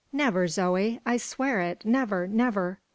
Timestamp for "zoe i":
0.47-1.17